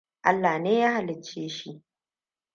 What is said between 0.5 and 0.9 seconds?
ne